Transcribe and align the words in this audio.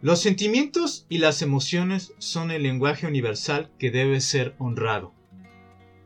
Los 0.00 0.20
sentimientos 0.20 1.06
y 1.08 1.18
las 1.18 1.42
emociones 1.42 2.14
son 2.18 2.52
el 2.52 2.62
lenguaje 2.62 3.08
universal 3.08 3.72
que 3.80 3.90
debe 3.90 4.20
ser 4.20 4.54
honrado. 4.58 5.12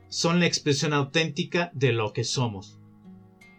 Son 0.08 0.40
la 0.40 0.46
expresión 0.46 0.94
auténtica 0.94 1.70
de 1.74 1.92
lo 1.92 2.14
que 2.14 2.24
somos. 2.24 2.78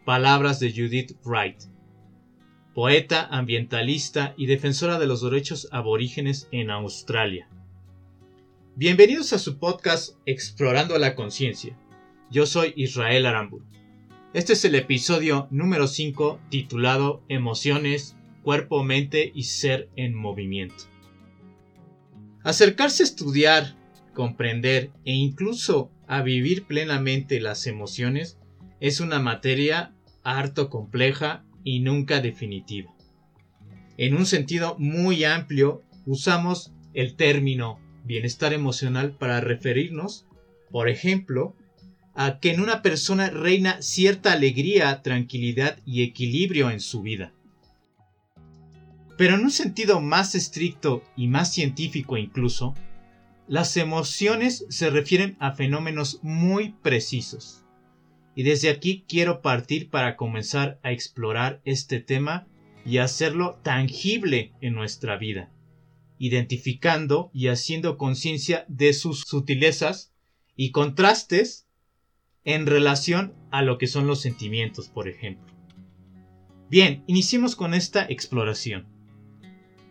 Palabras 0.06 0.60
de 0.60 0.72
Judith 0.72 1.12
Wright, 1.24 1.66
poeta, 2.74 3.28
ambientalista 3.30 4.34
y 4.36 4.48
defensora 4.48 4.98
de 4.98 5.06
los 5.06 5.22
derechos 5.22 5.68
aborígenes 5.72 6.48
en 6.52 6.72
Australia. 6.72 7.48
Bienvenidos 8.76 9.34
a 9.34 9.38
su 9.38 9.60
podcast 9.60 10.16
Explorando 10.26 10.98
la 10.98 11.14
Conciencia. 11.14 11.78
Yo 12.32 12.48
soy 12.48 12.74
Israel 12.76 13.28
Aramburu. 13.28 13.66
Este 14.34 14.54
es 14.54 14.66
el 14.66 14.74
episodio 14.74 15.48
número 15.52 15.86
5 15.86 16.40
titulado 16.50 17.22
Emociones, 17.30 18.16
Cuerpo, 18.44 18.84
Mente 18.84 19.32
y 19.34 19.44
Ser 19.44 19.90
en 19.96 20.14
Movimiento. 20.14 20.84
Acercarse 22.44 23.04
a 23.04 23.06
estudiar, 23.06 23.76
comprender 24.14 24.92
e 25.06 25.14
incluso 25.14 25.92
a 26.08 26.22
vivir 26.22 26.66
plenamente 26.66 27.40
las 27.40 27.66
emociones 27.68 28.38
es 28.80 29.00
una 29.00 29.20
materia 29.20 29.94
harto 30.24 30.70
compleja 30.70 31.46
y 31.64 31.80
nunca 31.80 32.20
definitiva. 32.20 32.94
En 33.98 34.16
un 34.16 34.26
sentido 34.26 34.76
muy 34.78 35.24
amplio, 35.24 35.84
usamos 36.06 36.74
el 36.94 37.16
término 37.16 37.80
bienestar 38.04 38.54
emocional 38.54 39.16
para 39.16 39.40
referirnos, 39.40 40.28
por 40.70 40.90
ejemplo, 40.90 41.56
a 42.14 42.40
que 42.40 42.52
en 42.52 42.60
una 42.60 42.82
persona 42.82 43.30
reina 43.30 43.82
cierta 43.82 44.34
alegría, 44.34 45.02
tranquilidad 45.02 45.80
y 45.86 46.04
equilibrio 46.04 46.70
en 46.70 46.80
su 46.80 47.02
vida. 47.02 47.34
Pero 49.18 49.36
en 49.36 49.42
un 49.42 49.52
sentido 49.52 50.02
más 50.02 50.36
estricto 50.36 51.04
y 51.16 51.28
más 51.28 51.54
científico 51.54 52.18
incluso, 52.18 52.74
las 53.48 53.78
emociones 53.78 54.66
se 54.70 54.90
refieren 54.90 55.36
a 55.40 55.52
fenómenos 55.52 56.20
muy 56.24 56.76
precisos. 56.82 57.64
Y 58.36 58.44
desde 58.44 58.70
aquí 58.70 59.06
quiero 59.08 59.42
partir 59.42 59.90
para 59.90 60.16
comenzar 60.16 60.80
a 60.82 60.92
explorar 60.92 61.62
este 61.66 62.00
tema 62.00 62.48
y 62.86 62.98
hacerlo 62.98 63.60
tangible 63.64 64.54
en 64.62 64.74
nuestra 64.74 65.18
vida, 65.18 65.52
identificando 66.18 67.30
y 67.34 67.48
haciendo 67.48 67.98
conciencia 67.98 68.66
de 68.68 68.94
sus 68.94 69.22
sutilezas 69.22 70.14
y 70.56 70.72
contrastes 70.72 71.68
en 72.44 72.66
relación 72.66 73.34
a 73.52 73.62
lo 73.62 73.78
que 73.78 73.88
son 73.88 74.08
los 74.08 74.22
sentimientos, 74.22 74.90
por 74.90 75.08
ejemplo. 75.08 75.54
Bien, 76.70 77.04
iniciemos 77.08 77.56
con 77.56 77.74
esta 77.74 78.06
exploración. 78.06 78.93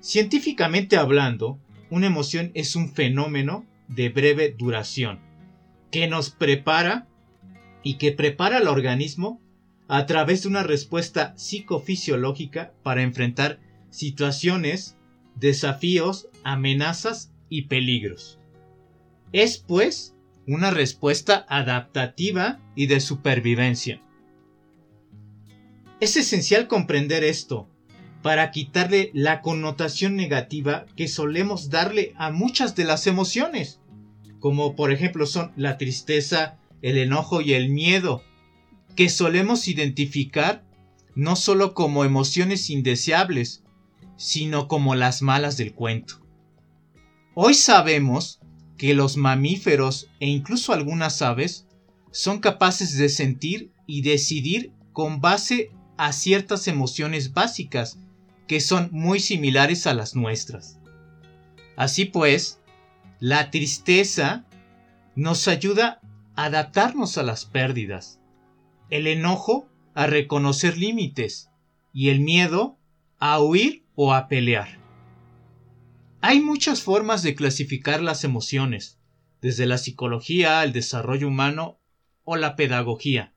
Científicamente 0.02 0.96
hablando, 0.96 1.60
una 1.88 2.08
emoción 2.08 2.50
es 2.54 2.74
un 2.74 2.92
fenómeno 2.92 3.64
de 3.86 4.08
breve 4.08 4.50
duración 4.50 5.20
que 5.92 6.08
nos 6.08 6.30
prepara 6.30 7.06
y 7.84 7.98
que 7.98 8.10
prepara 8.10 8.56
al 8.56 8.66
organismo 8.66 9.40
a 9.86 10.04
través 10.06 10.42
de 10.42 10.48
una 10.48 10.64
respuesta 10.64 11.38
psicofisiológica 11.38 12.72
para 12.82 13.02
enfrentar 13.02 13.60
situaciones, 13.90 14.96
desafíos, 15.36 16.28
amenazas 16.42 17.30
y 17.48 17.66
peligros. 17.66 18.40
Es 19.30 19.58
pues 19.58 20.16
una 20.48 20.72
respuesta 20.72 21.46
adaptativa 21.48 22.58
y 22.74 22.86
de 22.86 22.98
supervivencia. 22.98 24.02
Es 26.00 26.16
esencial 26.16 26.66
comprender 26.66 27.22
esto 27.22 27.69
para 28.22 28.50
quitarle 28.53 29.10
la 29.15 29.41
connotación 29.43 30.16
negativa 30.16 30.87
que 30.97 31.09
solemos 31.09 31.71
darle 31.71 32.15
a 32.16 32.31
muchas 32.31 32.77
de 32.77 32.84
las 32.84 33.06
emociones, 33.06 33.81
como 34.38 34.77
por 34.77 34.93
ejemplo 34.93 35.27
son 35.27 35.53
la 35.56 35.77
tristeza, 35.77 36.59
el 36.82 36.99
enojo 36.99 37.41
y 37.41 37.55
el 37.55 37.69
miedo, 37.69 38.22
que 38.97 39.09
solemos 39.09 39.69
identificar 39.69 40.65
no 41.15 41.37
solo 41.37 41.75
como 41.75 42.05
emociones 42.05 42.71
indeseables, 42.71 43.62
sino 44.16 44.69
como 44.69 44.94
las 44.94 45.21
malas 45.21 45.56
del 45.56 45.75
cuento. 45.75 46.21
Hoy 47.34 47.55
sabemos 47.55 48.41
que 48.78 48.94
los 48.94 49.16
mamíferos 49.16 50.09
e 50.21 50.28
incluso 50.28 50.72
algunas 50.72 51.22
aves 51.22 51.66
son 52.12 52.41
capaces 52.41 52.97
de 52.97 53.09
sentir 53.09 53.72
y 53.87 54.03
decidir 54.03 54.72
con 54.93 55.21
base 55.21 55.71
a 55.97 56.12
ciertas 56.12 56.69
emociones 56.69 57.32
básicas 57.32 57.99
que 58.47 58.60
son 58.60 58.88
muy 58.92 59.20
similares 59.20 59.86
a 59.86 59.94
las 59.94 60.14
nuestras. 60.14 60.78
Así 61.76 62.04
pues, 62.04 62.60
la 63.20 63.50
tristeza 63.50 64.44
nos 65.14 65.48
ayuda 65.48 66.00
a 66.34 66.44
adaptarnos 66.47 67.19
a 67.19 67.22
las 67.22 67.44
pérdidas, 67.44 68.20
el 68.91 69.06
enojo 69.06 69.69
a 69.94 70.06
reconocer 70.06 70.76
límites 70.76 71.50
y 71.92 72.08
el 72.08 72.20
miedo 72.20 72.78
a 73.19 73.41
huir 73.41 73.84
o 73.94 74.14
a 74.14 74.28
pelear. 74.28 74.81
Hay 76.20 76.41
muchas 76.41 76.82
formas 76.82 77.22
de 77.22 77.34
clasificar 77.34 78.02
las 78.02 78.25
emociones, 78.25 78.98
desde 79.41 79.66
la 79.66 79.76
psicología, 79.76 80.62
el 80.62 80.72
desarrollo 80.72 81.28
humano 81.28 81.81
o 82.25 82.36
la 82.36 82.54
pedagogía. 82.56 83.34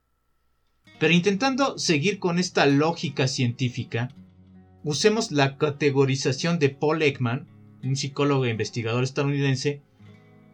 Pero 0.98 1.12
intentando 1.12 1.78
seguir 1.78 2.18
con 2.18 2.38
esta 2.38 2.64
lógica 2.64 3.28
científica, 3.28 4.14
usemos 4.86 5.32
la 5.32 5.58
categorización 5.58 6.60
de 6.60 6.68
Paul 6.68 7.02
Ekman, 7.02 7.48
un 7.82 7.96
psicólogo 7.96 8.44
e 8.44 8.50
investigador 8.50 9.02
estadounidense, 9.02 9.82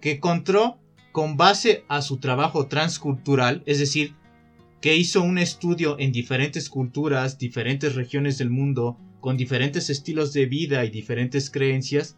que 0.00 0.12
encontró 0.12 0.78
con 1.12 1.36
base 1.36 1.84
a 1.88 2.00
su 2.00 2.16
trabajo 2.16 2.66
transcultural, 2.66 3.62
es 3.66 3.78
decir, 3.78 4.14
que 4.80 4.96
hizo 4.96 5.20
un 5.20 5.36
estudio 5.36 5.98
en 5.98 6.12
diferentes 6.12 6.70
culturas, 6.70 7.36
diferentes 7.36 7.94
regiones 7.94 8.38
del 8.38 8.48
mundo, 8.48 8.96
con 9.20 9.36
diferentes 9.36 9.90
estilos 9.90 10.32
de 10.32 10.46
vida 10.46 10.82
y 10.86 10.90
diferentes 10.90 11.50
creencias, 11.50 12.16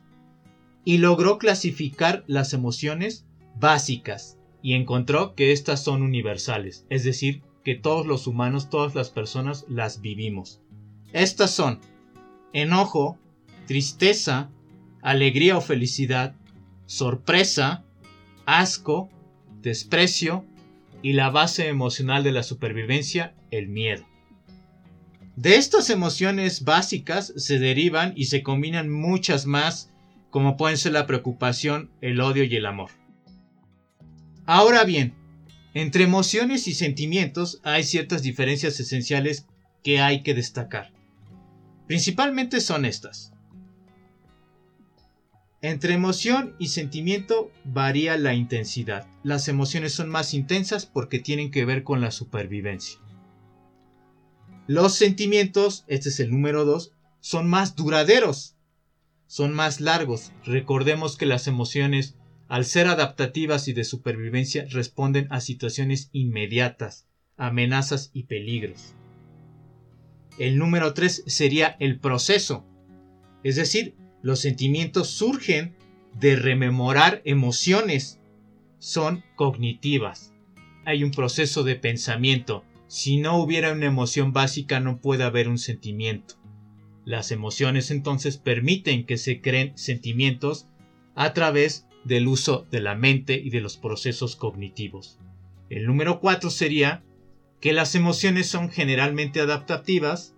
y 0.85 0.99
logró 0.99 1.39
clasificar 1.39 2.23
las 2.29 2.53
emociones 2.53 3.27
básicas 3.59 4.39
y 4.63 4.75
encontró 4.75 5.35
que 5.35 5.51
estas 5.51 5.83
son 5.83 6.01
universales, 6.03 6.87
es 6.91 7.03
decir, 7.03 7.43
que 7.65 7.75
todos 7.75 8.07
los 8.07 8.29
humanos, 8.29 8.71
todas 8.71 8.95
las 8.95 9.11
personas 9.11 9.67
las 9.69 10.01
vivimos. 10.01 10.61
Estas 11.13 11.51
son 11.51 11.81
enojo, 12.55 13.19
tristeza, 13.67 14.51
alegría 15.03 15.59
o 15.59 15.61
felicidad, 15.61 16.35
sorpresa, 16.87 17.85
asco, 18.47 19.11
desprecio 19.61 20.47
y 21.03 21.13
la 21.13 21.29
base 21.29 21.69
emocional 21.69 22.25
de 22.25 22.33
la 22.33 22.43
supervivencia, 22.43 23.35
el 23.51 23.69
miedo. 23.69 24.07
De 25.37 25.57
estas 25.57 25.91
emociones 25.91 26.65
básicas 26.65 27.35
se 27.37 27.59
derivan 27.59 28.15
y 28.17 28.27
se 28.27 28.43
combinan 28.43 28.89
muchas 28.89 29.45
más 29.45 29.91
como 30.31 30.57
pueden 30.57 30.79
ser 30.79 30.93
la 30.93 31.07
preocupación, 31.07 31.91
el 32.01 32.21
odio 32.21 32.45
y 32.45 32.57
el 32.57 32.67
amor. 32.67 32.91
Ahora 34.47 34.85
bien, 34.85 35.15
entre 35.75 36.05
emociones 36.05 36.69
y 36.69 36.75
sentimientos 36.75 37.61
hay 37.65 37.83
ciertas 37.83 38.23
diferencias 38.23 38.79
esenciales 38.79 39.47
que 39.83 40.01
hay 40.01 40.23
que 40.23 40.35
destacar. 40.35 40.94
Principalmente 41.87 42.61
son 42.61 42.85
estas. 42.85 43.33
Entre 45.63 45.95
emoción 45.95 46.55
y 46.59 46.69
sentimiento 46.69 47.51
varía 47.65 48.17
la 48.19 48.35
intensidad. 48.35 49.07
Las 49.23 49.49
emociones 49.49 49.93
son 49.93 50.09
más 50.09 50.35
intensas 50.35 50.85
porque 50.85 51.19
tienen 51.19 51.51
que 51.51 51.65
ver 51.65 51.85
con 51.85 52.01
la 52.01 52.11
supervivencia. 52.11 53.01
Los 54.67 54.95
sentimientos, 54.95 55.85
este 55.89 56.11
es 56.11 56.21
el 56.21 56.31
número 56.31 56.65
2, 56.65 56.93
son 57.21 57.49
más 57.49 57.77
duraderos 57.77 58.55
son 59.27 59.53
más 59.53 59.81
largos. 59.81 60.33
Recordemos 60.45 61.17
que 61.17 61.27
las 61.27 61.49
emociones, 61.49 62.17
al 62.49 62.65
ser 62.65 62.87
adaptativas 62.87 63.69
y 63.69 63.73
de 63.73 63.83
supervivencia, 63.83 64.67
responden 64.71 65.27
a 65.31 65.41
situaciones 65.41 66.09
inmediatas, 66.13 67.09
amenazas 67.37 68.11
y 68.13 68.25
peligros. 68.25 68.95
El 70.39 70.59
número 70.59 70.95
3 70.95 71.25
sería 71.27 71.77
el 71.79 72.01
proceso. 72.01 72.67
Es 73.45 73.57
decir, 73.57 73.95
los 74.23 74.41
sentimientos 74.41 75.09
surgen 75.11 75.77
de 76.19 76.37
rememorar 76.37 77.23
emociones. 77.25 78.21
Son 78.79 79.23
cognitivas. 79.37 80.35
Hay 80.85 81.05
un 81.05 81.13
proceso 81.13 81.63
de 81.63 81.77
pensamiento. 81.77 82.65
Si 82.89 83.17
no 83.17 83.39
hubiera 83.39 83.73
una 83.73 83.87
emoción 83.87 84.33
básica 84.33 84.81
no 84.81 85.01
puede 85.01 85.25
haber 85.25 85.49
un 85.49 85.59
sentimiento. 85.59 86.35
Las 87.05 87.31
emociones 87.31 87.91
entonces 87.91 88.39
permiten 88.39 89.07
que 89.07 89.19
se 89.19 89.41
creen 89.41 89.77
sentimientos 89.77 90.69
a 91.15 91.33
través 91.33 91.87
del 92.05 92.27
uso 92.27 92.67
de 92.71 92.81
la 92.81 92.95
mente 92.95 93.35
y 93.35 93.51
de 93.51 93.61
los 93.61 93.77
procesos 93.77 94.37
cognitivos. 94.37 95.19
El 95.71 95.87
número 95.87 96.21
4 96.21 96.51
sería 96.51 97.03
que 97.65 97.73
las 97.73 97.95
emociones 97.95 98.47
son 98.47 98.69
generalmente 98.69 99.41
adaptativas 99.41 100.35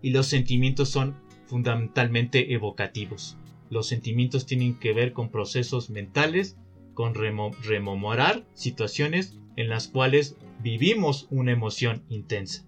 y 0.00 0.10
los 0.10 0.28
sentimientos 0.28 0.88
son 0.88 1.16
fundamentalmente 1.48 2.54
evocativos. 2.54 3.36
Los 3.68 3.88
sentimientos 3.88 4.46
tienen 4.46 4.78
que 4.78 4.92
ver 4.92 5.12
con 5.12 5.28
procesos 5.28 5.90
mentales, 5.90 6.56
con 6.94 7.14
rememorar 7.16 8.44
situaciones 8.54 9.36
en 9.56 9.68
las 9.68 9.88
cuales 9.88 10.36
vivimos 10.62 11.26
una 11.30 11.50
emoción 11.50 12.04
intensa. 12.08 12.64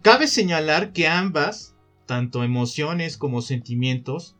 Cabe 0.00 0.28
señalar 0.28 0.92
que 0.92 1.08
ambas, 1.08 1.74
tanto 2.06 2.44
emociones 2.44 3.16
como 3.16 3.42
sentimientos, 3.42 4.36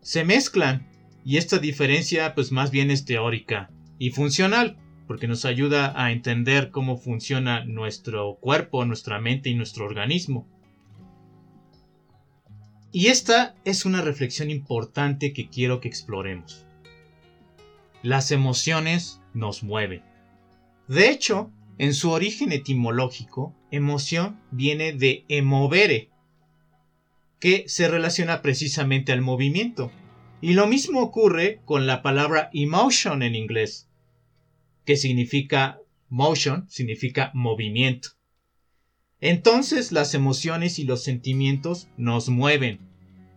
se 0.00 0.24
mezclan 0.24 0.90
y 1.24 1.36
esta 1.36 1.60
diferencia 1.60 2.34
pues 2.34 2.50
más 2.50 2.72
bien 2.72 2.90
es 2.90 3.04
teórica 3.04 3.70
y 4.00 4.10
funcional 4.10 4.76
porque 5.08 5.26
nos 5.26 5.46
ayuda 5.46 5.92
a 6.00 6.12
entender 6.12 6.70
cómo 6.70 6.98
funciona 6.98 7.64
nuestro 7.64 8.36
cuerpo, 8.36 8.84
nuestra 8.84 9.18
mente 9.18 9.48
y 9.48 9.54
nuestro 9.54 9.86
organismo. 9.86 10.46
Y 12.92 13.06
esta 13.08 13.56
es 13.64 13.86
una 13.86 14.02
reflexión 14.02 14.50
importante 14.50 15.32
que 15.32 15.48
quiero 15.48 15.80
que 15.80 15.88
exploremos. 15.88 16.66
Las 18.02 18.30
emociones 18.30 19.20
nos 19.32 19.62
mueven. 19.62 20.02
De 20.86 21.10
hecho, 21.10 21.50
en 21.78 21.94
su 21.94 22.10
origen 22.10 22.52
etimológico, 22.52 23.54
emoción 23.70 24.38
viene 24.50 24.92
de 24.92 25.24
emovere, 25.28 26.10
que 27.40 27.64
se 27.66 27.88
relaciona 27.88 28.42
precisamente 28.42 29.12
al 29.12 29.22
movimiento. 29.22 29.90
Y 30.40 30.52
lo 30.52 30.66
mismo 30.66 31.00
ocurre 31.00 31.60
con 31.64 31.86
la 31.86 32.02
palabra 32.02 32.50
emotion 32.52 33.22
en 33.22 33.34
inglés, 33.34 33.87
que 34.88 34.96
significa 34.96 35.82
motion, 36.08 36.64
significa 36.70 37.30
movimiento. 37.34 38.12
Entonces 39.20 39.92
las 39.92 40.14
emociones 40.14 40.78
y 40.78 40.84
los 40.84 41.04
sentimientos 41.04 41.88
nos 41.98 42.30
mueven, 42.30 42.80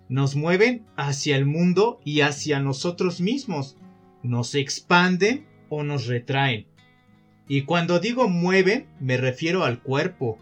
nos 0.07 0.37
mueven 0.37 0.85
hacia 0.95 1.35
el 1.35 1.45
mundo 1.45 1.99
y 2.05 2.21
hacia 2.21 2.61
nosotros 2.61 3.19
mismos, 3.19 3.75
nos 4.23 4.55
expanden 4.55 5.45
o 5.67 5.83
nos 5.83 6.07
retraen. 6.07 6.67
Y 7.49 7.63
cuando 7.63 7.99
digo 7.99 8.29
mueven, 8.29 8.87
me 9.01 9.17
refiero 9.17 9.65
al 9.65 9.81
cuerpo, 9.81 10.39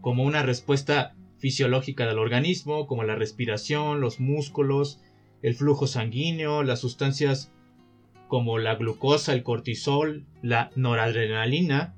como 0.00 0.24
una 0.24 0.42
respuesta 0.42 1.14
fisiológica 1.36 2.06
del 2.06 2.18
organismo, 2.18 2.86
como 2.86 3.04
la 3.04 3.16
respiración, 3.16 4.00
los 4.00 4.18
músculos, 4.18 4.98
el 5.42 5.54
flujo 5.54 5.86
sanguíneo, 5.86 6.62
las 6.62 6.80
sustancias 6.80 7.52
como 8.28 8.58
la 8.58 8.76
glucosa, 8.76 9.32
el 9.32 9.42
cortisol, 9.42 10.26
la 10.42 10.70
noradrenalina, 10.76 11.94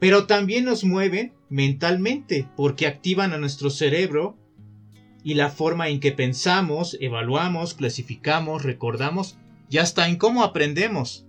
pero 0.00 0.26
también 0.26 0.64
nos 0.64 0.82
mueven 0.82 1.34
mentalmente 1.50 2.48
porque 2.56 2.86
activan 2.86 3.32
a 3.32 3.38
nuestro 3.38 3.70
cerebro 3.70 4.36
y 5.22 5.34
la 5.34 5.50
forma 5.50 5.88
en 5.88 6.00
que 6.00 6.12
pensamos, 6.12 6.96
evaluamos, 7.00 7.74
clasificamos, 7.74 8.62
recordamos 8.62 9.36
y 9.68 9.78
hasta 9.78 10.08
en 10.08 10.16
cómo 10.16 10.42
aprendemos. 10.42 11.26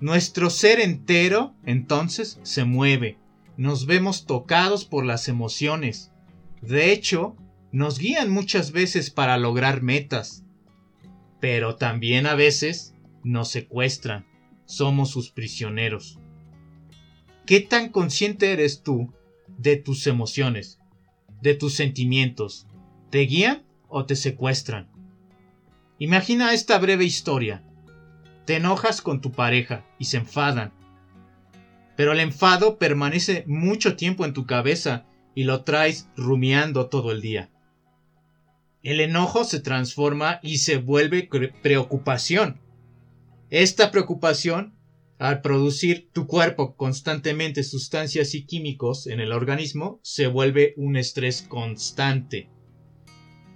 Nuestro 0.00 0.50
ser 0.50 0.80
entero 0.80 1.54
entonces 1.64 2.38
se 2.42 2.64
mueve, 2.64 3.18
nos 3.56 3.86
vemos 3.86 4.26
tocados 4.26 4.84
por 4.84 5.06
las 5.06 5.28
emociones. 5.28 6.12
De 6.60 6.92
hecho, 6.92 7.36
nos 7.72 7.98
guían 7.98 8.30
muchas 8.30 8.72
veces 8.72 9.10
para 9.10 9.38
lograr 9.38 9.82
metas, 9.82 10.44
pero 11.40 11.76
también 11.76 12.26
a 12.26 12.34
veces 12.34 12.94
nos 13.22 13.48
secuestran, 13.48 14.26
somos 14.64 15.10
sus 15.10 15.30
prisioneros. 15.30 16.18
¿Qué 17.44 17.60
tan 17.60 17.90
consciente 17.90 18.52
eres 18.52 18.82
tú 18.82 19.12
de 19.58 19.76
tus 19.76 20.06
emociones, 20.06 20.80
de 21.42 21.54
tus 21.54 21.74
sentimientos? 21.74 22.66
¿Te 23.10 23.20
guían 23.20 23.64
o 23.88 24.06
te 24.06 24.16
secuestran? 24.16 24.88
Imagina 25.98 26.52
esta 26.52 26.78
breve 26.78 27.04
historia. 27.04 27.62
Te 28.44 28.56
enojas 28.56 29.00
con 29.00 29.20
tu 29.20 29.32
pareja 29.32 29.84
y 29.98 30.06
se 30.06 30.18
enfadan. 30.18 30.72
Pero 31.96 32.12
el 32.12 32.20
enfado 32.20 32.78
permanece 32.78 33.44
mucho 33.46 33.96
tiempo 33.96 34.24
en 34.24 34.32
tu 34.32 34.46
cabeza 34.46 35.06
y 35.34 35.44
lo 35.44 35.64
traes 35.64 36.08
rumiando 36.16 36.86
todo 36.86 37.12
el 37.12 37.20
día 37.20 37.50
el 38.86 39.00
enojo 39.00 39.42
se 39.42 39.58
transforma 39.58 40.38
y 40.44 40.58
se 40.58 40.76
vuelve 40.76 41.28
preocupación. 41.60 42.60
Esta 43.50 43.90
preocupación, 43.90 44.78
al 45.18 45.40
producir 45.40 46.08
tu 46.12 46.28
cuerpo 46.28 46.76
constantemente 46.76 47.64
sustancias 47.64 48.36
y 48.36 48.46
químicos 48.46 49.08
en 49.08 49.18
el 49.18 49.32
organismo, 49.32 49.98
se 50.04 50.28
vuelve 50.28 50.72
un 50.76 50.96
estrés 50.96 51.42
constante. 51.42 52.48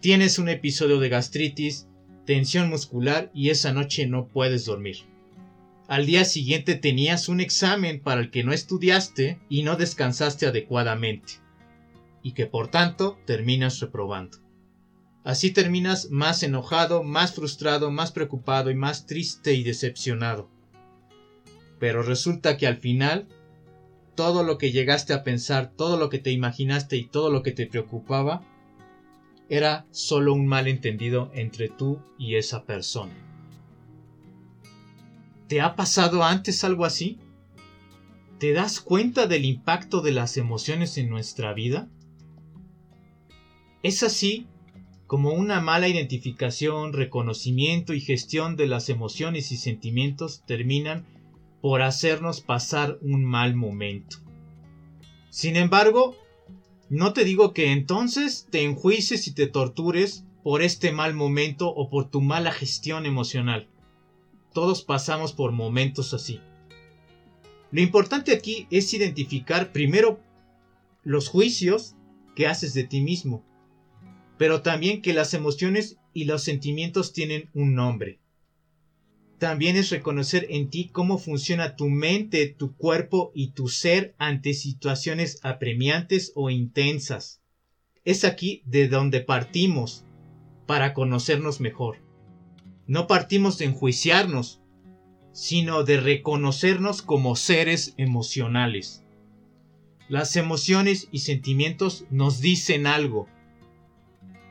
Tienes 0.00 0.41
un 0.41 0.49
episodio 0.49 0.99
de 0.99 1.11
gastritis, 1.11 1.87
tensión 2.26 2.69
muscular 2.69 3.31
y 3.33 3.50
esa 3.50 3.73
noche 3.73 4.09
no 4.09 4.26
puedes 4.26 4.65
dormir. 4.65 4.97
Al 5.87 6.06
día 6.06 6.25
siguiente 6.25 6.75
tenías 6.75 7.29
un 7.29 7.41
examen 7.41 8.00
para 8.00 8.21
el 8.21 8.33
que 8.33 8.43
no 8.43 8.53
estudiaste 8.53 9.38
y 9.49 9.62
no 9.62 9.76
descansaste 9.76 10.47
adecuadamente, 10.47 11.35
y 12.21 12.33
que 12.33 12.47
por 12.47 12.67
tanto 12.67 13.17
terminas 13.26 13.79
reprobando. 13.79 14.50
Así 15.23 15.51
terminas 15.51 16.11
más 16.11 16.43
enojado, 16.43 17.03
más 17.03 17.35
frustrado, 17.35 17.91
más 17.91 18.11
preocupado 18.11 18.71
y 18.71 18.75
más 18.75 19.07
triste 19.07 19.55
y 19.55 19.63
decepcionado. 19.63 20.49
Pero 21.79 22.03
resulta 22.03 22.57
que 22.57 22.67
al 22.67 22.79
final, 22.79 23.29
todo 24.15 24.43
lo 24.43 24.57
que 24.57 24.73
llegaste 24.73 25.12
a 25.12 25.23
pensar, 25.23 25.71
todo 25.77 25.99
lo 25.99 26.09
que 26.09 26.19
te 26.19 26.31
imaginaste 26.31 26.97
y 26.97 27.05
todo 27.05 27.31
lo 27.31 27.43
que 27.43 27.53
te 27.53 27.67
preocupaba, 27.67 28.43
era 29.50 29.85
solo 29.91 30.33
un 30.33 30.47
malentendido 30.47 31.31
entre 31.35 31.69
tú 31.69 32.00
y 32.19 32.37
esa 32.37 32.65
persona. 32.65 33.12
¿Te 35.49 35.61
ha 35.61 35.75
pasado 35.75 36.23
antes 36.23 36.62
algo 36.65 36.85
así? 36.85 37.19
¿Te 38.39 38.53
das 38.53 38.81
cuenta 38.81 39.27
del 39.27 39.45
impacto 39.45 40.00
de 40.00 40.12
las 40.12 40.37
emociones 40.37 40.97
en 40.97 41.11
nuestra 41.11 41.53
vida? 41.53 41.89
Es 43.83 44.03
así 44.03 44.47
como 45.11 45.33
una 45.33 45.61
mala 45.61 45.88
identificación, 45.88 46.93
reconocimiento 46.93 47.95
y 47.95 48.00
gestión 48.00 48.55
de 48.55 48.69
las 48.69 48.88
emociones 48.88 49.50
y 49.50 49.57
sentimientos 49.57 50.45
terminan 50.47 51.05
por 51.61 51.83
hacernos 51.83 52.40
pasar 52.40 52.97
un 53.02 53.25
mal 53.25 53.57
momento. 53.57 54.19
Sin 55.29 55.57
embargo, 55.57 56.14
no 56.90 57.12
te 57.12 57.25
digo 57.25 57.52
que 57.52 57.73
entonces 57.73 58.47
te 58.52 58.62
enjuices 58.62 59.26
y 59.26 59.35
te 59.35 59.49
tortures 59.49 60.26
por 60.45 60.62
este 60.62 60.93
mal 60.93 61.12
momento 61.12 61.75
o 61.75 61.90
por 61.90 62.09
tu 62.09 62.21
mala 62.21 62.52
gestión 62.52 63.05
emocional. 63.05 63.69
Todos 64.55 64.85
pasamos 64.85 65.33
por 65.33 65.50
momentos 65.50 66.14
así. 66.14 66.38
Lo 67.73 67.81
importante 67.81 68.31
aquí 68.31 68.69
es 68.71 68.95
identificar 68.95 69.73
primero 69.73 70.21
los 71.02 71.26
juicios 71.26 71.97
que 72.37 72.47
haces 72.47 72.75
de 72.75 72.85
ti 72.85 73.00
mismo 73.00 73.50
pero 74.40 74.62
también 74.62 75.02
que 75.02 75.12
las 75.12 75.35
emociones 75.35 75.99
y 76.14 76.25
los 76.25 76.42
sentimientos 76.42 77.12
tienen 77.12 77.50
un 77.52 77.75
nombre. 77.75 78.20
También 79.38 79.76
es 79.76 79.90
reconocer 79.90 80.47
en 80.49 80.70
ti 80.70 80.88
cómo 80.90 81.18
funciona 81.18 81.76
tu 81.76 81.90
mente, 81.90 82.47
tu 82.47 82.75
cuerpo 82.75 83.32
y 83.35 83.50
tu 83.50 83.68
ser 83.68 84.14
ante 84.16 84.54
situaciones 84.54 85.40
apremiantes 85.42 86.32
o 86.35 86.49
intensas. 86.49 87.42
Es 88.06 88.25
aquí 88.25 88.62
de 88.64 88.88
donde 88.88 89.20
partimos 89.20 90.06
para 90.66 90.94
conocernos 90.94 91.61
mejor. 91.61 91.99
No 92.87 93.06
partimos 93.06 93.59
de 93.59 93.66
enjuiciarnos, 93.66 94.62
sino 95.32 95.85
de 95.85 96.00
reconocernos 96.00 97.02
como 97.02 97.37
seres 97.37 97.92
emocionales. 97.99 99.04
Las 100.09 100.35
emociones 100.37 101.09
y 101.12 101.18
sentimientos 101.18 102.06
nos 102.09 102.40
dicen 102.40 102.87
algo, 102.87 103.28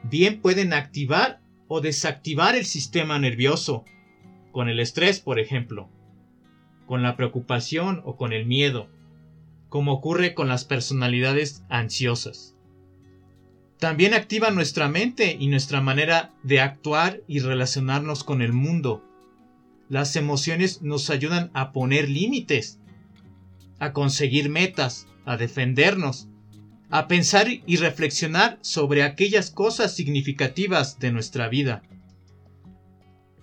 bien 0.10 0.42
pueden 0.42 0.74
activar 0.74 1.42
o 1.68 1.82
desactivar 1.82 2.56
el 2.56 2.66
sistema 2.66 3.20
nervioso, 3.20 3.86
con 4.52 4.70
el 4.70 4.80
estrés, 4.80 5.20
por 5.20 5.40
ejemplo, 5.40 5.90
con 6.88 7.04
la 7.04 7.16
preocupación 7.16 8.02
o 8.04 8.18
con 8.18 8.34
el 8.34 8.46
miedo, 8.46 8.90
como 9.70 9.94
ocurre 9.94 10.34
con 10.34 10.48
las 10.48 10.66
personalidades 10.66 11.64
ansiosas. 11.70 12.56
También 13.78 14.14
activa 14.14 14.52
nuestra 14.52 14.90
mente 14.90 15.38
y 15.40 15.48
nuestra 15.48 15.80
manera 15.80 16.34
de 16.44 16.60
actuar 16.60 17.22
y 17.28 17.40
relacionarnos 17.40 18.24
con 18.24 18.42
el 18.42 18.52
mundo. 18.52 19.06
Las 19.88 20.16
emociones 20.16 20.82
nos 20.82 21.10
ayudan 21.10 21.52
a 21.54 21.72
poner 21.72 22.10
límites, 22.10 22.80
a 23.80 23.94
conseguir 23.94 24.50
metas, 24.50 25.08
a 25.26 25.38
defendernos, 25.38 26.28
a 26.92 27.08
pensar 27.08 27.48
y 27.50 27.76
reflexionar 27.78 28.58
sobre 28.62 29.04
aquellas 29.04 29.52
cosas 29.52 29.96
significativas 29.96 31.00
de 31.00 31.12
nuestra 31.12 31.48
vida. 31.48 31.84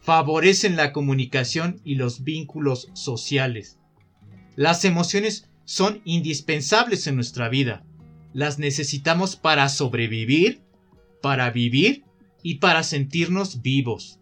Favorecen 0.00 0.76
la 0.76 0.92
comunicación 0.92 1.80
y 1.84 1.94
los 1.96 2.24
vínculos 2.24 2.90
sociales. 2.94 3.78
Las 4.56 4.84
emociones 4.84 5.48
son 5.64 6.00
indispensables 6.04 7.06
en 7.06 7.16
nuestra 7.16 7.48
vida. 7.48 7.82
las 8.32 8.58
necesitamos 8.58 9.34
para 9.34 9.66
sobrevivir, 9.70 10.60
para 11.22 11.50
vivir 11.50 12.04
y 12.42 12.56
para 12.56 12.82
sentirnos 12.82 13.62
vivos. 13.62 14.20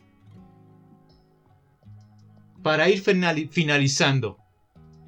Para 2.63 2.89
ir 2.89 3.03
finalizando 3.51 4.39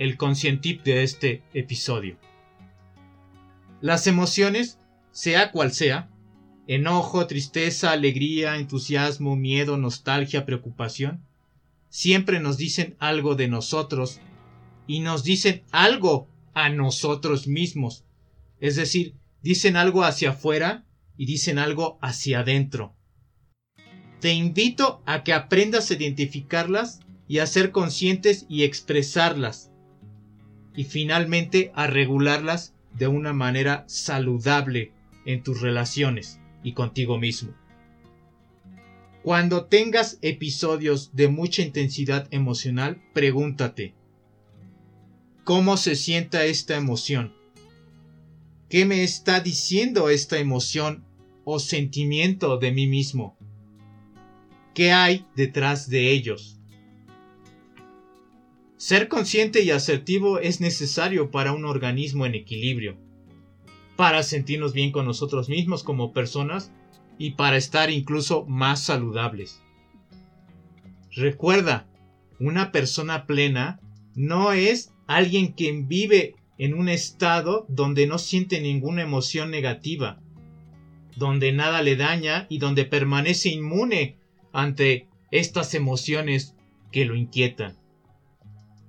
el 0.01 0.17
conscientip 0.17 0.83
de 0.83 1.05
este 1.05 1.45
episodio. 1.55 2.19
Las 3.81 4.07
emociones, 4.07 4.79
sea 5.11 5.53
cual 5.53 5.73
sea, 5.73 6.11
enojo, 6.67 7.27
tristeza, 7.27 7.93
alegría, 7.93 8.57
entusiasmo, 8.57 9.37
miedo, 9.37 9.77
nostalgia, 9.77 10.47
preocupación, 10.47 11.23
siempre 11.89 12.41
nos 12.41 12.57
dicen 12.57 12.97
algo 12.99 13.35
de 13.35 13.49
nosotros 13.49 14.21
y 14.87 15.01
nos 15.01 15.25
dicen 15.25 15.63
algo 15.71 16.29
a 16.55 16.71
nosotros 16.71 17.47
mismos. 17.47 18.05
Es 18.61 18.77
decir, 18.77 19.15
dicen 19.43 19.77
algo 19.77 20.05
hacia 20.05 20.31
afuera 20.31 20.85
y 21.17 21.27
dicen 21.27 21.59
algo 21.59 21.99
hacia 22.01 22.41
adentro. 22.41 22.95
Te 24.21 24.33
invito 24.33 25.03
a 25.05 25.23
que 25.23 25.35
aprendas 25.35 25.91
a 25.91 25.95
identificarlas 25.95 27.01
y 27.29 27.39
a 27.39 27.47
ser 27.47 27.73
conscientes 27.73 28.47
y 28.49 28.65
expresarlas. 28.65 29.71
Y 30.75 30.85
finalmente 30.85 31.73
a 31.75 31.87
regularlas 31.87 32.75
de 32.97 33.07
una 33.07 33.33
manera 33.33 33.85
saludable 33.89 34.93
en 35.25 35.43
tus 35.43 35.61
relaciones 35.61 36.41
y 36.63 36.73
contigo 36.73 37.19
mismo. 37.19 37.55
Cuando 39.23 39.65
tengas 39.65 40.19
episodios 40.23 41.11
de 41.15 41.29
mucha 41.29 41.63
intensidad 41.63 42.29
emocional, 42.31 43.03
pregúntate, 43.13 43.95
¿cómo 45.43 45.77
se 45.77 45.97
sienta 45.97 46.45
esta 46.45 46.77
emoción? 46.77 47.35
¿Qué 48.69 48.85
me 48.85 49.03
está 49.03 49.41
diciendo 49.41 50.11
esta 50.11 50.39
emoción 50.39 51.05
o 51.45 51.59
sentimiento 51.59 52.59
de 52.59 52.73
mí 52.73 52.87
mismo? 52.87 53.37
¿Qué 54.75 54.93
hay 54.93 55.27
detrás 55.35 55.89
de 55.89 56.11
ellos? 56.11 56.56
Ser 58.79 59.09
consciente 59.09 59.63
y 59.63 59.71
asertivo 59.71 60.39
es 60.39 60.61
necesario 60.61 61.31
para 61.31 61.53
un 61.53 61.65
organismo 61.65 62.27
en 62.27 62.35
equilibrio, 62.35 62.99
para 63.97 64.23
sentirnos 64.23 64.75
bien 64.75 64.93
con 64.93 65.07
nosotros 65.07 65.49
mismos 65.49 65.83
como 65.83 66.13
personas 66.13 66.73
y 67.19 67.31
para 67.33 67.57
estar 67.57 67.91
incluso 67.91 68.45
más 68.45 68.83
saludables. 68.83 69.63
Recuerda, 71.11 71.89
una 72.39 72.71
persona 72.71 73.27
plena 73.27 73.81
no 74.15 74.53
es 74.53 74.93
alguien 75.07 75.55
que 75.55 75.73
vive 75.73 76.35
en 76.59 76.75
un 76.75 76.91
estado 76.91 77.65
donde 77.71 78.07
no 78.07 78.19
siente 78.19 78.61
ninguna 78.61 79.01
emoción 79.01 79.51
negativa, 79.51 80.21
donde 81.17 81.53
nada 81.53 81.81
le 81.81 81.97
daña 81.97 82.47
y 82.51 82.59
donde 82.59 82.85
permanece 82.85 83.49
inmune 83.49 84.19
ante 84.53 85.09
estas 85.31 85.73
emociones 85.73 86.55
que 86.93 87.07
lo 87.07 87.17
inquietan. 87.17 87.79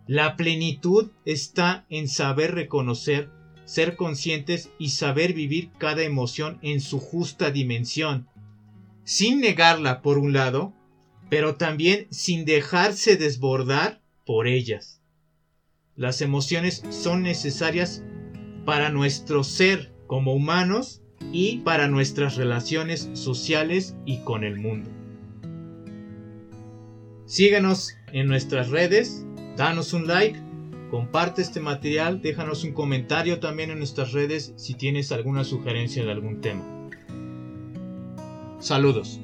La 0.08 0.38
plenitud 0.38 1.12
está 1.26 1.86
en 1.90 2.08
saber 2.08 2.56
reconocer, 2.56 3.30
ser 3.66 3.98
conscientes 3.98 4.72
y 4.80 4.90
saber 4.90 5.34
vivir 5.34 5.70
cada 5.78 6.04
emoción 6.04 6.60
en 6.62 6.80
su 6.80 7.00
justa 7.00 7.52
dimensión, 7.52 8.30
sin 9.04 9.42
negarla 9.42 10.02
por 10.02 10.18
un 10.18 10.32
lado, 10.32 10.74
pero 11.30 11.56
también 11.56 12.08
sin 12.10 12.46
dejarse 12.46 13.18
desbordar 13.18 14.02
por 14.26 14.48
ellas. 14.48 15.02
Las 15.98 16.22
emociones 16.22 16.84
son 16.90 17.24
necesarias 17.24 18.02
para 18.66 18.90
nuestro 18.90 19.44
ser 19.44 19.94
como 20.08 20.34
humanos 20.34 21.02
y 21.34 21.58
para 21.60 21.90
nuestras 21.90 22.38
relaciones 22.38 23.10
sociales 23.12 23.98
y 24.06 24.20
con 24.20 24.46
el 24.46 24.58
mundo. 24.58 24.90
Síguenos 27.26 27.94
en 28.14 28.28
nuestras 28.28 28.70
redes 28.70 29.26
danos 29.58 29.92
un 29.94 30.08
like, 30.08 30.40
comparte 30.92 31.42
este 31.42 31.60
material, 31.60 32.22
déjanos 32.22 32.64
un 32.64 32.74
comentario 32.74 33.40
también 33.40 33.72
en 33.72 33.80
nuestras 33.80 34.14
redes 34.14 34.54
si 34.56 34.76
tienes 34.76 35.12
alguna 35.12 35.44
sugerencia 35.44 36.06
de 36.06 36.12
algún 36.12 36.40
tema. 36.40 36.64
Saludos. 38.60 39.20